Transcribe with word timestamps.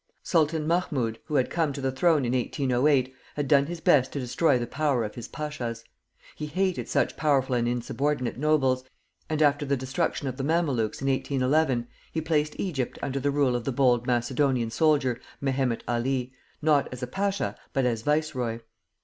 Sultan 0.23 0.65
Mahmoud, 0.65 1.19
who 1.25 1.35
had 1.35 1.51
come 1.51 1.71
to 1.73 1.79
the 1.79 1.91
throne 1.91 2.25
in 2.25 2.33
1808, 2.33 3.13
had 3.35 3.47
done 3.47 3.67
his 3.67 3.79
best 3.79 4.11
to 4.11 4.19
destroy 4.19 4.57
the 4.57 4.65
power 4.65 5.03
of 5.03 5.13
his 5.13 5.27
pashas. 5.27 5.83
He 6.35 6.47
hated 6.47 6.89
such 6.89 7.15
powerful 7.15 7.53
and 7.53 7.67
insubordinate 7.67 8.35
nobles, 8.39 8.83
and 9.29 9.43
after 9.43 9.63
the 9.63 9.77
destruction 9.77 10.27
of 10.27 10.37
the 10.37 10.43
Mamelukes 10.43 11.03
in 11.03 11.07
1811, 11.07 11.87
he 12.11 12.19
placed 12.19 12.59
Egypt 12.59 12.97
under 13.03 13.19
the 13.19 13.29
rule 13.29 13.55
of 13.55 13.63
the 13.63 13.71
bold 13.71 14.07
Macedonian 14.07 14.71
soldier, 14.71 15.21
Mehemet 15.39 15.83
Ali, 15.87 16.33
not 16.63 16.91
as 16.91 17.03
a 17.03 17.07
pasha, 17.07 17.55
but 17.71 17.85
as 17.85 18.01
viceroy. 18.01 18.57